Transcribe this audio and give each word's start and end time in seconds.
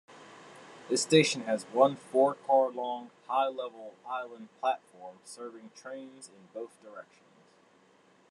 This 0.89 1.03
station 1.03 1.43
has 1.43 1.65
one 1.73 1.95
four-car-long 1.95 3.11
high-level 3.27 3.93
island 4.09 4.47
platform 4.59 5.17
serving 5.23 5.69
trains 5.75 6.27
in 6.27 6.47
both 6.55 6.81
directions. 6.81 7.27